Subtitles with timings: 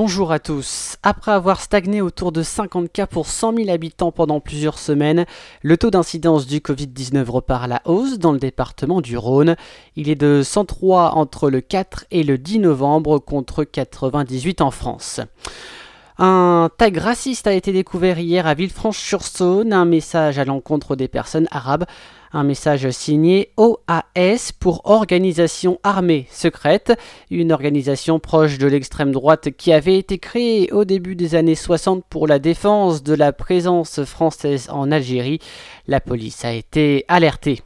[0.00, 0.96] Bonjour à tous.
[1.02, 5.26] Après avoir stagné autour de 50 cas pour 100 000 habitants pendant plusieurs semaines,
[5.62, 9.56] le taux d'incidence du Covid-19 repart à la hausse dans le département du Rhône.
[9.96, 15.20] Il est de 103 entre le 4 et le 10 novembre contre 98 en France.
[16.18, 21.48] Un tag raciste a été découvert hier à Villefranche-sur-Saône, un message à l'encontre des personnes
[21.50, 21.86] arabes,
[22.32, 26.92] un message signé OAS pour Organisation Armée Secrète,
[27.30, 32.04] une organisation proche de l'extrême droite qui avait été créée au début des années 60
[32.08, 35.38] pour la défense de la présence française en Algérie.
[35.86, 37.62] La police a été alertée.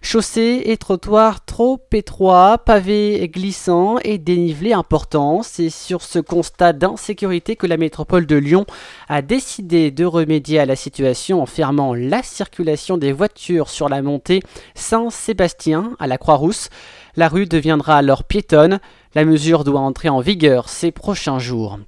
[0.00, 5.42] Chaussées et trottoirs trop étroits, pavés glissants et dénivelés importants.
[5.42, 8.66] C'est sur ce constat d'insécurité que la métropole de Lyon
[9.08, 14.02] a décidé de remédier à la situation en fermant la circulation des voitures sur la
[14.02, 14.40] montée
[14.74, 16.68] Saint-Sébastien à la Croix-Rousse.
[17.16, 18.80] La rue deviendra alors piétonne.
[19.14, 21.78] La mesure doit entrer en vigueur ces prochains jours.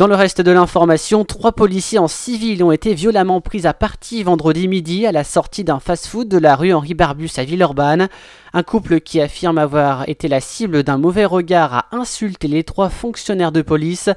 [0.00, 4.22] Dans le reste de l'information, trois policiers en civil ont été violemment pris à partie
[4.22, 8.08] vendredi midi à la sortie d'un fast-food de la rue Henri Barbus à Villeurbanne.
[8.54, 12.88] Un couple qui affirme avoir été la cible d'un mauvais regard a insulté les trois
[12.88, 14.08] fonctionnaires de police.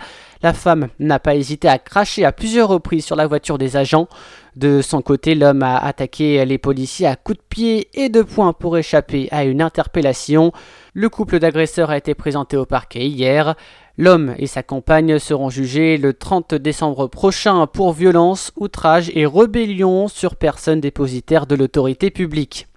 [0.42, 4.08] La femme n'a pas hésité à cracher à plusieurs reprises sur la voiture des agents.
[4.56, 8.54] De son côté, l'homme a attaqué les policiers à coups de pied et de poing
[8.54, 10.54] pour échapper à une interpellation.
[10.94, 13.56] Le couple d'agresseurs a été présenté au parquet hier.
[13.96, 20.08] L'homme et sa compagne seront jugés le 30 décembre prochain pour violence, outrage et rébellion
[20.08, 22.68] sur personne dépositaire de l'autorité publique.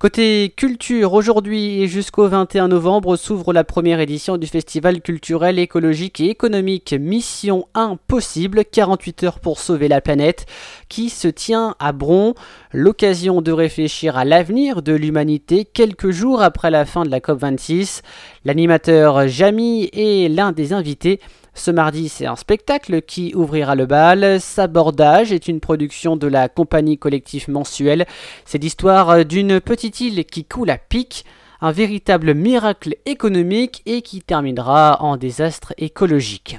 [0.00, 6.20] Côté culture, aujourd'hui et jusqu'au 21 novembre s'ouvre la première édition du festival culturel, écologique
[6.20, 10.46] et économique Mission Impossible, 48 heures pour sauver la planète,
[10.88, 12.34] qui se tient à Bron.
[12.72, 18.02] L'occasion de réfléchir à l'avenir de l'humanité quelques jours après la fin de la COP26.
[18.44, 21.20] L'animateur Jamy est l'un des invités.
[21.54, 24.40] Ce mardi, c'est un spectacle qui ouvrira le bal.
[24.40, 28.06] Sabordage est une production de la compagnie collective mensuelle.
[28.44, 31.24] C'est l'histoire d'une petite île qui coule à pic
[31.64, 36.58] un véritable miracle économique et qui terminera en désastre écologique.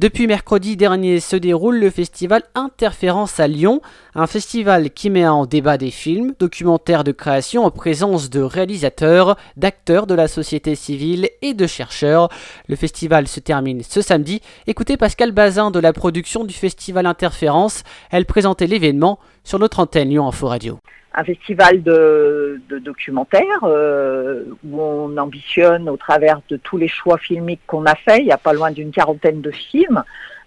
[0.00, 3.80] Depuis mercredi dernier se déroule le festival Interférence à Lyon,
[4.16, 9.36] un festival qui met en débat des films, documentaires de création en présence de réalisateurs,
[9.56, 12.28] d'acteurs de la société civile et de chercheurs.
[12.66, 14.40] Le festival se termine ce samedi.
[14.66, 17.84] Écoutez Pascal Bazin de la production du festival Interférence.
[18.10, 20.80] Elle présentait l'événement sur notre antenne Lyon Info Radio
[21.12, 27.60] un festival de, documentaires euh, où on ambitionne au travers de tous les choix filmiques
[27.66, 30.04] qu'on a fait, il n'y a pas loin d'une quarantaine de films,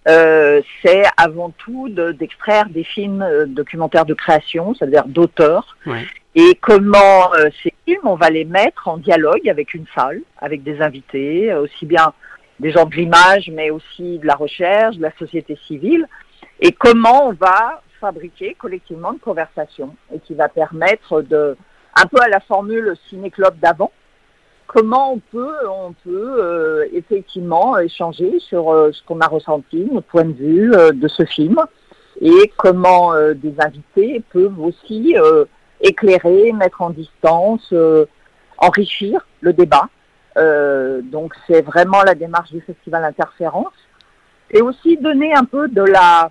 [0.07, 5.77] euh, c'est avant tout d'extraire des films euh, documentaires de création, c'est-à-dire d'auteurs,
[6.35, 7.31] et comment
[7.61, 11.85] ces films, on va les mettre en dialogue avec une salle, avec des invités, aussi
[11.85, 12.13] bien
[12.59, 16.07] des gens de l'image, mais aussi de la recherche, de la société civile,
[16.59, 21.55] et comment on va fabriquer collectivement de conversation et qui va permettre de,
[21.95, 23.93] un peu à la formule ciné-club d'avant,
[24.67, 30.07] comment on peut, on peut euh, effectivement échanger sur euh, ce qu'on a ressenti, notre
[30.07, 31.57] point de vue euh, de ce film,
[32.19, 35.15] et comment des invités peuvent aussi
[35.81, 37.73] éclairer, mettre en distance,
[38.59, 39.89] enrichir le débat.
[41.15, 43.79] donc c'est vraiment la démarche du festival Interférence,
[44.51, 46.29] et aussi donner un peu de la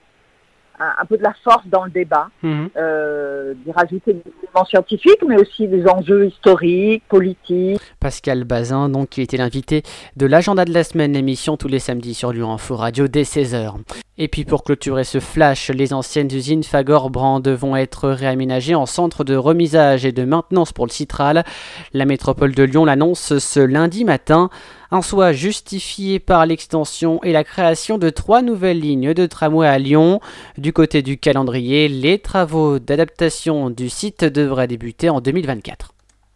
[0.99, 5.37] un, peu de la force dans le débat, euh, d'y rajouter des éléments scientifiques, mais
[5.37, 7.81] aussi des enjeux historiques, politiques.
[8.01, 9.83] Pascal Bazin, donc, qui était l'invité
[10.17, 13.75] de l'agenda de la semaine, émission tous les samedis sur Lyon Info Radio dès 16h.
[14.19, 19.25] Et puis pour clôturer ce flash, les anciennes usines Fagor-Brand vont être réaménagées en centre
[19.25, 21.45] de remisage et de maintenance pour le citral.
[21.95, 24.51] La métropole de Lyon l'annonce ce lundi matin.
[24.91, 29.79] Un choix justifié par l'extension et la création de trois nouvelles lignes de tramway à
[29.79, 30.21] Lyon.
[30.59, 35.95] Du côté du calendrier, les travaux d'adaptation du site devraient débuter en 2024.